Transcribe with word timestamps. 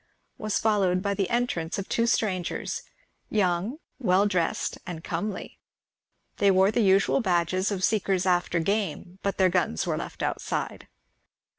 was 0.39 0.57
followed 0.57 0.99
by 1.03 1.13
the 1.13 1.29
entrance 1.29 1.77
of 1.77 1.87
two 1.87 2.07
strangers, 2.07 2.81
young, 3.29 3.77
well 3.99 4.25
dressed, 4.25 4.79
and 4.87 5.03
comely. 5.03 5.59
They 6.37 6.49
wore 6.49 6.71
the 6.71 6.81
usual 6.81 7.19
badges 7.21 7.69
of 7.69 7.83
seekers 7.83 8.25
after 8.25 8.59
game, 8.59 9.19
but 9.21 9.37
their 9.37 9.49
guns 9.49 9.85
were 9.85 9.97
left 9.97 10.23
outside. 10.23 10.87